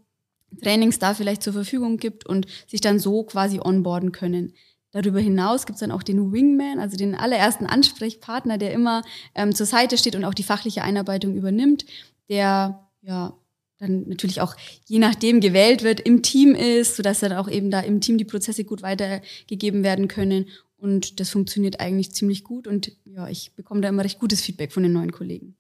Trainings 0.63 0.99
da 0.99 1.15
vielleicht 1.15 1.43
zur 1.43 1.53
Verfügung 1.53 1.97
gibt 1.97 2.27
und 2.27 2.47
sich 2.67 2.81
dann 2.81 2.99
so 2.99 3.23
quasi 3.25 3.61
onboarden 3.61 4.11
können. 4.13 4.53
Darüber 4.97 5.21
hinaus 5.21 5.67
gibt 5.67 5.77
es 5.77 5.81
dann 5.81 5.91
auch 5.91 6.03
den 6.03 6.33
Wingman, 6.33 6.79
also 6.79 6.97
den 6.97 7.15
allerersten 7.15 7.67
Ansprechpartner, 7.67 8.57
der 8.57 8.73
immer 8.73 9.03
ähm, 9.35 9.55
zur 9.55 9.67
Seite 9.67 9.99
steht 9.99 10.17
und 10.17 10.25
auch 10.25 10.33
die 10.33 10.43
fachliche 10.43 10.83
Einarbeitung 10.83 11.37
übernimmt, 11.37 11.85
der 12.31 12.89
ja 13.03 13.37
dann 13.77 14.09
natürlich 14.09 14.41
auch 14.41 14.57
je 14.87 14.99
nachdem 14.99 15.41
gewählt 15.41 15.83
wird, 15.83 16.01
im 16.01 16.23
Team 16.23 16.55
ist, 16.55 16.97
sodass 16.97 17.21
dann 17.21 17.35
auch 17.35 17.47
eben 17.47 17.71
da 17.71 17.81
im 17.81 18.01
Team 18.01 18.17
die 18.17 18.25
Prozesse 18.25 18.65
gut 18.65 18.81
weitergegeben 18.81 19.83
werden 19.83 20.09
können. 20.09 20.47
Und 20.79 21.21
das 21.21 21.29
funktioniert 21.29 21.79
eigentlich 21.79 22.13
ziemlich 22.13 22.43
gut 22.43 22.67
und 22.67 22.93
ja, 23.05 23.29
ich 23.29 23.53
bekomme 23.55 23.83
da 23.83 23.91
immer 23.91 24.05
recht 24.05 24.19
gutes 24.19 24.41
Feedback 24.41 24.73
von 24.73 24.83
den 24.83 24.95
neuen 24.95 25.13
Kollegen 25.13 25.59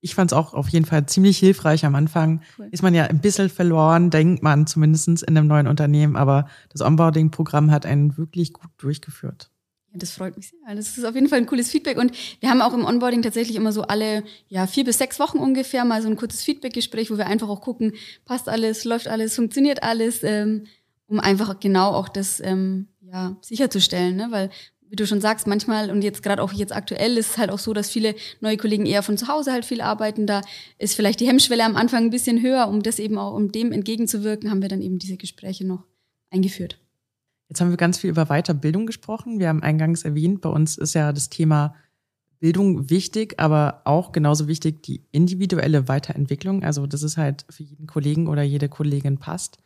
ich 0.00 0.14
fand 0.14 0.32
es 0.32 0.36
auch 0.36 0.54
auf 0.54 0.68
jeden 0.68 0.84
Fall 0.84 1.06
ziemlich 1.06 1.38
hilfreich. 1.38 1.84
Am 1.84 1.94
Anfang 1.94 2.42
cool. 2.58 2.68
ist 2.70 2.82
man 2.82 2.94
ja 2.94 3.04
ein 3.04 3.20
bisschen 3.20 3.48
verloren, 3.48 4.10
denkt 4.10 4.42
man 4.42 4.66
zumindest 4.66 5.08
in 5.08 5.36
einem 5.36 5.46
neuen 5.46 5.66
Unternehmen, 5.66 6.16
aber 6.16 6.48
das 6.70 6.82
Onboarding-Programm 6.82 7.70
hat 7.70 7.86
einen 7.86 8.16
wirklich 8.16 8.52
gut 8.52 8.70
durchgeführt. 8.78 9.50
Ja, 9.92 9.98
das 9.98 10.12
freut 10.12 10.36
mich 10.36 10.48
sehr. 10.50 10.74
Das 10.74 10.96
ist 10.96 11.04
auf 11.04 11.14
jeden 11.14 11.28
Fall 11.28 11.38
ein 11.38 11.46
cooles 11.46 11.70
Feedback. 11.70 11.98
Und 11.98 12.12
wir 12.40 12.50
haben 12.50 12.62
auch 12.62 12.74
im 12.74 12.84
Onboarding 12.84 13.22
tatsächlich 13.22 13.56
immer 13.56 13.72
so 13.72 13.82
alle 13.82 14.24
ja, 14.48 14.66
vier 14.66 14.84
bis 14.84 14.98
sechs 14.98 15.18
Wochen 15.18 15.38
ungefähr 15.38 15.84
mal 15.84 16.02
so 16.02 16.08
ein 16.08 16.16
kurzes 16.16 16.42
Feedback-Gespräch, 16.44 17.10
wo 17.10 17.16
wir 17.16 17.26
einfach 17.26 17.48
auch 17.48 17.60
gucken, 17.60 17.92
passt 18.24 18.48
alles, 18.48 18.84
läuft 18.84 19.08
alles, 19.08 19.34
funktioniert 19.34 19.82
alles, 19.82 20.22
ähm, 20.22 20.66
um 21.08 21.20
einfach 21.20 21.58
genau 21.60 21.92
auch 21.92 22.08
das 22.08 22.40
ähm, 22.40 22.88
ja, 23.00 23.36
sicherzustellen. 23.40 24.16
Ne? 24.16 24.28
Weil 24.30 24.50
wie 24.88 24.96
du 24.96 25.06
schon 25.06 25.20
sagst, 25.20 25.46
manchmal 25.46 25.90
und 25.90 26.02
jetzt 26.02 26.22
gerade 26.22 26.42
auch 26.42 26.52
jetzt 26.52 26.74
aktuell 26.74 27.16
ist 27.16 27.30
es 27.30 27.38
halt 27.38 27.50
auch 27.50 27.58
so, 27.58 27.72
dass 27.72 27.90
viele 27.90 28.14
neue 28.40 28.56
Kollegen 28.56 28.86
eher 28.86 29.02
von 29.02 29.18
zu 29.18 29.28
Hause 29.28 29.52
halt 29.52 29.64
viel 29.64 29.80
arbeiten. 29.80 30.26
Da 30.26 30.42
ist 30.78 30.94
vielleicht 30.94 31.20
die 31.20 31.26
Hemmschwelle 31.26 31.64
am 31.64 31.76
Anfang 31.76 32.04
ein 32.04 32.10
bisschen 32.10 32.40
höher, 32.42 32.68
um 32.68 32.82
das 32.82 32.98
eben 32.98 33.18
auch, 33.18 33.34
um 33.34 33.50
dem 33.50 33.72
entgegenzuwirken, 33.72 34.50
haben 34.50 34.62
wir 34.62 34.68
dann 34.68 34.82
eben 34.82 34.98
diese 34.98 35.16
Gespräche 35.16 35.66
noch 35.66 35.84
eingeführt. 36.30 36.78
Jetzt 37.48 37.60
haben 37.60 37.70
wir 37.70 37.76
ganz 37.76 37.98
viel 37.98 38.10
über 38.10 38.26
Weiterbildung 38.26 38.86
gesprochen. 38.86 39.38
Wir 39.38 39.48
haben 39.48 39.62
eingangs 39.62 40.02
erwähnt, 40.02 40.40
bei 40.40 40.48
uns 40.48 40.78
ist 40.78 40.94
ja 40.94 41.12
das 41.12 41.30
Thema 41.30 41.74
Bildung 42.38 42.90
wichtig, 42.90 43.38
aber 43.38 43.82
auch 43.84 44.12
genauso 44.12 44.46
wichtig 44.46 44.82
die 44.82 45.02
individuelle 45.10 45.88
Weiterentwicklung. 45.88 46.64
Also, 46.64 46.86
dass 46.86 47.02
es 47.02 47.16
halt 47.16 47.46
für 47.48 47.62
jeden 47.62 47.86
Kollegen 47.86 48.26
oder 48.26 48.42
jede 48.42 48.68
Kollegin 48.68 49.18
passt. 49.18 49.58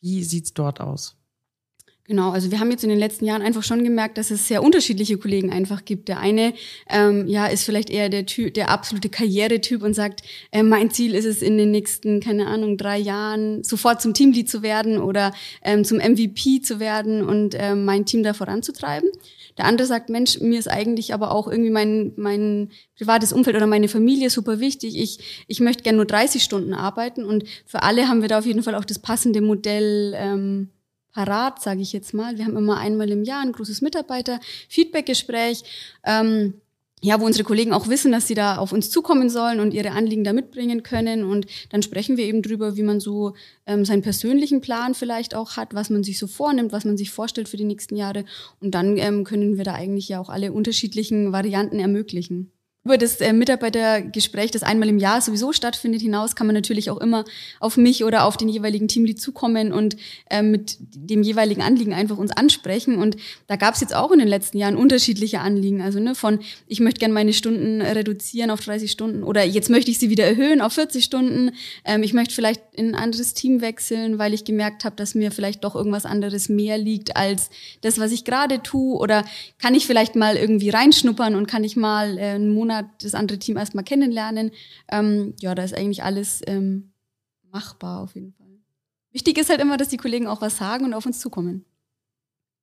Wie 0.00 0.22
sieht's 0.22 0.54
dort 0.54 0.80
aus? 0.80 1.16
Genau, 2.06 2.32
also 2.32 2.50
wir 2.50 2.60
haben 2.60 2.70
jetzt 2.70 2.84
in 2.84 2.90
den 2.90 2.98
letzten 2.98 3.24
Jahren 3.24 3.40
einfach 3.40 3.62
schon 3.62 3.82
gemerkt, 3.82 4.18
dass 4.18 4.30
es 4.30 4.46
sehr 4.46 4.62
unterschiedliche 4.62 5.16
Kollegen 5.16 5.50
einfach 5.50 5.86
gibt. 5.86 6.08
Der 6.08 6.20
eine 6.20 6.52
ähm, 6.90 7.26
ja 7.26 7.46
ist 7.46 7.64
vielleicht 7.64 7.88
eher 7.88 8.10
der 8.10 8.26
Typ, 8.26 8.52
der 8.52 8.68
absolute 8.68 9.08
Karrieretyp 9.08 9.82
und 9.82 9.94
sagt, 9.94 10.20
äh, 10.52 10.62
mein 10.62 10.90
Ziel 10.90 11.14
ist 11.14 11.24
es 11.24 11.40
in 11.40 11.56
den 11.56 11.70
nächsten, 11.70 12.20
keine 12.20 12.46
Ahnung, 12.46 12.76
drei 12.76 12.98
Jahren 12.98 13.64
sofort 13.64 14.02
zum 14.02 14.12
Teamlead 14.12 14.50
zu 14.50 14.62
werden 14.62 14.98
oder 14.98 15.32
ähm, 15.62 15.82
zum 15.82 15.96
MVP 15.96 16.60
zu 16.60 16.78
werden 16.78 17.22
und 17.22 17.56
ähm, 17.58 17.86
mein 17.86 18.04
Team 18.04 18.22
da 18.22 18.34
voranzutreiben. 18.34 19.08
Der 19.56 19.64
andere 19.64 19.86
sagt, 19.86 20.10
Mensch, 20.10 20.40
mir 20.40 20.58
ist 20.58 20.68
eigentlich 20.68 21.14
aber 21.14 21.30
auch 21.30 21.48
irgendwie 21.48 21.70
mein, 21.70 22.12
mein 22.16 22.70
privates 22.98 23.32
Umfeld 23.32 23.56
oder 23.56 23.66
meine 23.66 23.88
Familie 23.88 24.28
super 24.28 24.60
wichtig. 24.60 24.98
Ich, 24.98 25.46
ich 25.46 25.60
möchte 25.60 25.82
gerne 25.84 25.96
nur 25.96 26.06
30 26.06 26.44
Stunden 26.44 26.74
arbeiten 26.74 27.24
und 27.24 27.44
für 27.64 27.82
alle 27.82 28.08
haben 28.08 28.20
wir 28.20 28.28
da 28.28 28.40
auf 28.40 28.46
jeden 28.46 28.62
Fall 28.62 28.74
auch 28.74 28.84
das 28.84 28.98
passende 28.98 29.40
Modell 29.40 30.12
ähm, 30.18 30.68
parat, 31.14 31.62
sage 31.62 31.80
ich 31.80 31.92
jetzt 31.92 32.12
mal. 32.12 32.36
Wir 32.36 32.44
haben 32.44 32.56
immer 32.56 32.76
einmal 32.76 33.10
im 33.10 33.24
Jahr 33.24 33.40
ein 33.40 33.52
großes 33.52 33.80
Mitarbeiter-Feedback-Gespräch. 33.80 35.64
Ähm, 36.04 36.54
ja, 37.00 37.20
wo 37.20 37.26
unsere 37.26 37.44
Kollegen 37.44 37.74
auch 37.74 37.88
wissen, 37.88 38.12
dass 38.12 38.26
sie 38.26 38.34
da 38.34 38.56
auf 38.56 38.72
uns 38.72 38.88
zukommen 38.88 39.28
sollen 39.28 39.60
und 39.60 39.74
ihre 39.74 39.90
Anliegen 39.90 40.24
da 40.24 40.32
mitbringen 40.32 40.82
können. 40.82 41.22
Und 41.22 41.46
dann 41.68 41.82
sprechen 41.82 42.16
wir 42.16 42.24
eben 42.24 42.40
drüber, 42.40 42.76
wie 42.76 42.82
man 42.82 42.98
so 42.98 43.34
ähm, 43.66 43.84
seinen 43.84 44.00
persönlichen 44.00 44.62
Plan 44.62 44.94
vielleicht 44.94 45.34
auch 45.34 45.58
hat, 45.58 45.74
was 45.74 45.90
man 45.90 46.02
sich 46.02 46.18
so 46.18 46.26
vornimmt, 46.26 46.72
was 46.72 46.86
man 46.86 46.96
sich 46.96 47.10
vorstellt 47.10 47.50
für 47.50 47.58
die 47.58 47.64
nächsten 47.64 47.94
Jahre. 47.94 48.24
Und 48.58 48.74
dann 48.74 48.96
ähm, 48.96 49.24
können 49.24 49.58
wir 49.58 49.64
da 49.64 49.74
eigentlich 49.74 50.08
ja 50.08 50.18
auch 50.18 50.30
alle 50.30 50.50
unterschiedlichen 50.52 51.30
Varianten 51.30 51.78
ermöglichen 51.78 52.50
über 52.84 52.98
das 52.98 53.18
äh, 53.22 53.32
Mitarbeitergespräch, 53.32 54.50
das 54.50 54.62
einmal 54.62 54.90
im 54.90 54.98
Jahr 54.98 55.22
sowieso 55.22 55.54
stattfindet, 55.54 56.02
hinaus 56.02 56.36
kann 56.36 56.46
man 56.46 56.52
natürlich 56.52 56.90
auch 56.90 56.98
immer 56.98 57.24
auf 57.58 57.78
mich 57.78 58.04
oder 58.04 58.24
auf 58.24 58.36
den 58.36 58.50
jeweiligen 58.50 58.88
Teamlead 58.88 59.18
zukommen 59.18 59.72
und 59.72 59.96
äh, 60.28 60.42
mit 60.42 60.76
dem 60.80 61.22
jeweiligen 61.22 61.62
Anliegen 61.62 61.94
einfach 61.94 62.18
uns 62.18 62.30
ansprechen. 62.30 62.96
Und 62.96 63.16
da 63.46 63.56
gab 63.56 63.74
es 63.74 63.80
jetzt 63.80 63.94
auch 63.94 64.12
in 64.12 64.18
den 64.18 64.28
letzten 64.28 64.58
Jahren 64.58 64.76
unterschiedliche 64.76 65.40
Anliegen. 65.40 65.80
Also 65.80 65.98
ne, 65.98 66.14
von 66.14 66.40
ich 66.66 66.80
möchte 66.80 66.98
gerne 66.98 67.14
meine 67.14 67.32
Stunden 67.32 67.80
reduzieren 67.80 68.50
auf 68.50 68.60
30 68.60 68.90
Stunden 68.90 69.22
oder 69.22 69.44
jetzt 69.44 69.70
möchte 69.70 69.90
ich 69.90 69.98
sie 69.98 70.10
wieder 70.10 70.24
erhöhen 70.26 70.60
auf 70.60 70.74
40 70.74 71.02
Stunden. 71.02 71.52
Ähm, 71.86 72.02
ich 72.02 72.12
möchte 72.12 72.34
vielleicht 72.34 72.60
in 72.72 72.90
ein 72.90 72.94
anderes 72.96 73.32
Team 73.32 73.62
wechseln, 73.62 74.18
weil 74.18 74.34
ich 74.34 74.44
gemerkt 74.44 74.84
habe, 74.84 74.96
dass 74.96 75.14
mir 75.14 75.30
vielleicht 75.30 75.64
doch 75.64 75.74
irgendwas 75.74 76.04
anderes 76.04 76.50
mehr 76.50 76.76
liegt 76.76 77.16
als 77.16 77.48
das, 77.80 77.98
was 77.98 78.12
ich 78.12 78.26
gerade 78.26 78.62
tue. 78.62 78.98
Oder 78.98 79.24
kann 79.58 79.74
ich 79.74 79.86
vielleicht 79.86 80.16
mal 80.16 80.36
irgendwie 80.36 80.68
reinschnuppern 80.68 81.34
und 81.34 81.46
kann 81.46 81.64
ich 81.64 81.76
mal 81.76 82.18
äh, 82.18 82.34
einen 82.34 82.52
Monat 82.52 82.73
Monat 82.74 83.02
das 83.02 83.14
andere 83.14 83.38
Team 83.38 83.56
erstmal 83.56 83.84
kennenlernen. 83.84 84.50
Ähm, 84.88 85.34
ja, 85.40 85.54
da 85.54 85.62
ist 85.62 85.74
eigentlich 85.74 86.02
alles 86.02 86.42
ähm, 86.46 86.92
machbar 87.50 88.00
auf 88.00 88.14
jeden 88.14 88.32
Fall. 88.32 88.46
Wichtig 89.12 89.38
ist 89.38 89.50
halt 89.50 89.60
immer, 89.60 89.76
dass 89.76 89.88
die 89.88 89.96
Kollegen 89.96 90.26
auch 90.26 90.40
was 90.40 90.56
sagen 90.56 90.84
und 90.84 90.94
auf 90.94 91.06
uns 91.06 91.20
zukommen. 91.20 91.64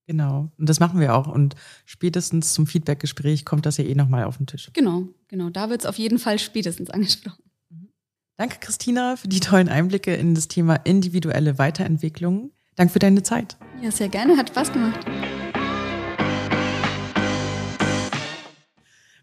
Genau, 0.08 0.52
und 0.58 0.68
das 0.68 0.80
machen 0.80 1.00
wir 1.00 1.16
auch. 1.16 1.28
Und 1.28 1.56
spätestens 1.86 2.54
zum 2.54 2.68
Feedbackgespräch 2.68 3.46
kommt 3.46 3.66
das 3.66 3.78
ja 3.78 3.86
eh 3.86 3.96
nochmal 3.96 4.26
auf 4.26 4.38
den 4.38 4.48
Tisch. 4.48 4.70
Genau, 4.74 5.08
genau. 5.30 5.50
Da 5.50 5.70
wird 5.70 5.82
es 5.82 5.86
auf 5.86 5.98
jeden 5.98 6.20
Fall 6.20 6.40
spätestens 6.40 6.90
angesprochen. 6.90 7.44
Mhm. 7.70 7.90
Danke, 8.36 8.58
Christina, 8.60 9.16
für 9.16 9.30
die 9.30 9.40
tollen 9.40 9.70
Einblicke 9.70 10.14
in 10.14 10.36
das 10.36 10.50
Thema 10.50 10.76
individuelle 10.76 11.58
Weiterentwicklung. 11.58 12.52
Danke 12.76 12.94
für 12.94 13.00
deine 13.00 13.24
Zeit. 13.24 13.58
Ja, 13.82 13.92
sehr 13.92 14.10
gerne. 14.10 14.36
Hat 14.36 14.50
Spaß 14.50 14.74
gemacht. 14.74 15.06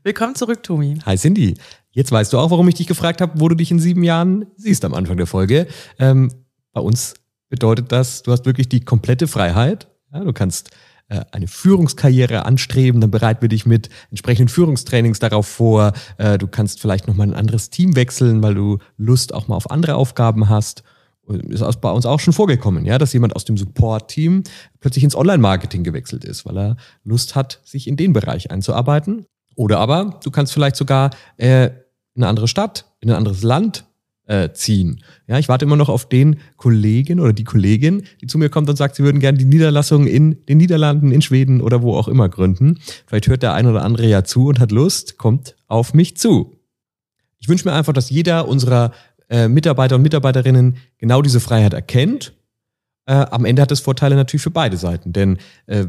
Willkommen 0.09 0.35
zurück, 0.35 0.63
Tomi. 0.63 0.99
Hi 1.05 1.19
Cindy. 1.19 1.59
Jetzt 1.91 2.11
weißt 2.11 2.33
du 2.33 2.39
auch, 2.39 2.51
warum 2.51 2.67
ich 2.67 2.77
dich 2.77 2.87
gefragt 2.87 3.21
habe, 3.21 3.39
wo 3.39 3.47
du 3.51 3.55
dich 3.55 3.71
in 3.71 3.79
sieben 3.79 4.03
Jahren 4.03 4.47
siehst 4.57 4.87
am 4.87 4.95
Anfang 4.95 5.19
der 5.19 5.27
Folge. 5.27 5.67
Ähm, 5.99 6.33
bei 6.73 6.81
uns 6.81 7.13
bedeutet 7.51 7.93
das, 7.93 8.23
du 8.23 8.33
hast 8.33 8.47
wirklich 8.47 8.71
die 8.71 8.81
komplette 8.81 9.29
Freiheit. 9.29 9.87
Ja, 10.11 10.25
du 10.25 10.33
kannst 10.33 10.71
äh, 11.09 11.21
eine 11.31 11.47
Führungskarriere 11.47 12.47
anstreben, 12.47 13.03
dann 13.03 13.11
bereiten 13.11 13.43
wir 13.43 13.51
dich 13.51 13.67
mit 13.67 13.91
entsprechenden 14.09 14.49
Führungstrainings 14.49 15.19
darauf 15.19 15.47
vor. 15.47 15.93
Äh, 16.17 16.39
du 16.39 16.47
kannst 16.47 16.81
vielleicht 16.81 17.07
nochmal 17.07 17.27
ein 17.27 17.35
anderes 17.35 17.69
Team 17.69 17.95
wechseln, 17.95 18.43
weil 18.43 18.55
du 18.55 18.79
Lust 18.97 19.35
auch 19.35 19.47
mal 19.47 19.57
auf 19.57 19.71
andere 19.71 19.97
Aufgaben 19.97 20.49
hast. 20.49 20.85
Ist 21.27 21.83
bei 21.83 21.91
uns 21.91 22.07
auch 22.07 22.21
schon 22.21 22.33
vorgekommen, 22.33 22.87
ja, 22.87 22.97
dass 22.97 23.13
jemand 23.13 23.37
aus 23.37 23.45
dem 23.45 23.59
Support-Team 23.59 24.45
plötzlich 24.81 25.05
ins 25.05 25.15
Online-Marketing 25.15 25.85
gewechselt 25.85 26.25
ist, 26.25 26.47
weil 26.47 26.57
er 26.57 26.77
Lust 27.05 27.35
hat, 27.35 27.61
sich 27.63 27.87
in 27.87 27.99
den 27.99 28.15
Bereich 28.15 28.51
einzuarbeiten. 28.51 29.27
Oder 29.59 29.81
aber 29.81 30.21
du 30.23 30.31
kannst 30.31 30.53
vielleicht 30.53 30.77
sogar 30.77 31.11
äh, 31.37 31.67
in 32.15 32.23
eine 32.23 32.29
andere 32.29 32.47
Stadt, 32.47 32.85
in 33.01 33.11
ein 33.11 33.17
anderes 33.17 33.43
Land 33.43 33.85
äh, 34.27 34.53
ziehen. 34.53 35.03
Ja, 35.27 35.37
ich 35.41 35.49
warte 35.49 35.65
immer 35.65 35.75
noch 35.75 35.89
auf 35.89 36.09
den 36.09 36.39
Kollegen 36.57 37.19
oder 37.19 37.33
die 37.33 37.43
Kollegin, 37.43 38.05
die 38.21 38.29
zu 38.29 38.39
mir 38.39 38.51
kommt 38.51 38.71
und 38.71 38.77
sagt, 38.77 38.95
sie 38.95 39.03
würden 39.03 39.19
gerne 39.19 39.37
die 39.37 39.45
Niederlassung 39.45 40.07
in 40.07 40.45
den 40.47 40.59
Niederlanden, 40.59 41.11
in 41.11 41.23
Schweden 41.23 41.61
oder 41.61 41.83
wo 41.83 41.97
auch 41.97 42.07
immer 42.07 42.29
gründen. 42.29 42.79
Vielleicht 43.07 43.27
hört 43.27 43.43
der 43.43 43.53
ein 43.55 43.67
oder 43.67 43.83
andere 43.83 44.07
ja 44.07 44.23
zu 44.23 44.47
und 44.47 44.61
hat 44.61 44.71
Lust, 44.71 45.19
kommt 45.19 45.57
auf 45.67 45.93
mich 45.93 46.17
zu. 46.17 46.61
Ich 47.41 47.49
wünsche 47.49 47.67
mir 47.67 47.75
einfach, 47.75 47.93
dass 47.93 48.11
jeder 48.11 48.47
unserer 48.47 48.93
äh, 49.29 49.49
Mitarbeiter 49.49 49.97
und 49.97 50.03
Mitarbeiterinnen 50.03 50.77
genau 50.99 51.21
diese 51.21 51.41
Freiheit 51.41 51.73
erkennt. 51.73 52.33
Äh, 53.07 53.15
am 53.15 53.45
Ende 53.45 53.63
hat 53.63 53.73
es 53.73 53.81
Vorteile 53.81 54.15
natürlich 54.15 54.45
für 54.45 54.53
beide 54.53 54.77
Seiten, 54.77 55.13
denn 55.13 55.39
äh, 55.67 55.87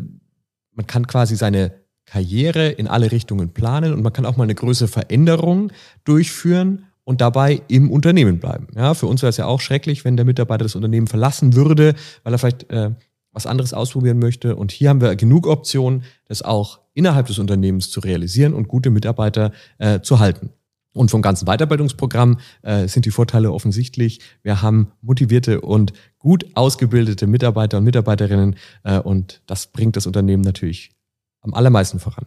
man 0.74 0.88
kann 0.88 1.06
quasi 1.06 1.36
seine 1.36 1.72
Karriere 2.10 2.70
in 2.70 2.88
alle 2.88 3.12
Richtungen 3.12 3.50
planen 3.50 3.94
und 3.94 4.02
man 4.02 4.14
kann 4.14 4.26
auch 4.26 4.38
mal 4.38 4.44
eine 4.44 4.56
größere 4.56 4.88
Veränderung 4.88 5.72
durchführen 6.04 6.86
und 7.04 7.22
dabei 7.22 7.62
im 7.68 7.92
Unternehmen 7.92 8.40
bleiben. 8.40 8.68
Ja, 8.76 8.94
für 8.94 9.08
uns 9.08 9.22
wäre 9.22 9.30
es 9.30 9.38
ja 9.38 9.46
auch 9.46 9.62
schrecklich, 9.62 10.06
wenn 10.06 10.18
der 10.18 10.26
Mitarbeiter 10.26 10.64
das 10.64 10.76
Unternehmen 10.76 11.08
verlassen 11.08 11.56
würde, 11.56 11.96
weil 12.24 12.34
er 12.34 12.40
vielleicht 12.40 12.70
äh, 12.70 12.92
was 13.32 13.46
anderes 13.46 13.74
ausprobieren 13.74 14.20
möchte. 14.20 14.56
Und 14.56 14.72
hier 14.72 14.90
haben 14.90 15.02
wir 15.02 15.16
genug 15.16 15.48
Optionen, 15.48 16.04
das 16.28 16.42
auch 16.42 16.80
innerhalb 16.94 17.28
des 17.28 17.40
Unternehmens 17.40 17.92
zu 17.92 18.00
realisieren 18.00 18.54
und 18.54 18.68
gute 18.68 18.90
Mitarbeiter 18.90 19.52
äh, 19.78 20.02
zu 20.02 20.20
halten. 20.20 20.52
Und 20.94 21.12
vom 21.12 21.22
ganzen 21.22 21.46
Weiterbildungsprogramm 21.46 22.40
äh, 22.64 22.88
sind 22.88 23.06
die 23.06 23.12
Vorteile 23.12 23.54
offensichtlich. 23.54 24.22
Wir 24.42 24.62
haben 24.62 24.92
motivierte 25.02 25.62
und 25.62 25.94
gut 26.18 26.46
ausgebildete 26.56 27.28
Mitarbeiter 27.28 27.78
und 27.78 27.84
Mitarbeiterinnen 27.84 28.56
äh, 28.84 29.00
und 29.00 29.42
das 29.46 29.68
bringt 29.68 29.96
das 29.96 30.08
Unternehmen 30.08 30.44
natürlich 30.44 30.92
am 31.42 31.54
allermeisten 31.54 32.00
voran. 32.00 32.26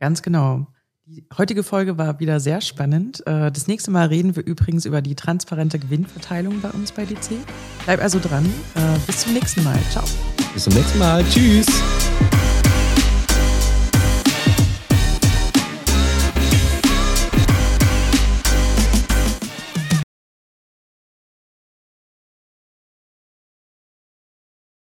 Ganz 0.00 0.22
genau. 0.22 0.66
Die 1.06 1.26
heutige 1.38 1.62
Folge 1.62 1.96
war 1.96 2.20
wieder 2.20 2.38
sehr 2.38 2.60
spannend. 2.60 3.26
Äh, 3.26 3.50
das 3.50 3.66
nächste 3.66 3.90
Mal 3.90 4.08
reden 4.08 4.36
wir 4.36 4.44
übrigens 4.44 4.84
über 4.84 5.00
die 5.00 5.14
transparente 5.14 5.78
Gewinnverteilung 5.78 6.60
bei 6.60 6.70
uns 6.70 6.92
bei 6.92 7.06
DC. 7.06 7.30
Bleib 7.84 8.02
also 8.02 8.18
dran. 8.18 8.44
Äh, 8.74 8.98
bis 9.06 9.20
zum 9.20 9.32
nächsten 9.32 9.64
Mal. 9.64 9.78
Ciao. 9.90 10.04
Bis 10.52 10.64
zum 10.64 10.74
nächsten 10.74 10.98
Mal. 10.98 11.24
Tschüss. 11.24 11.66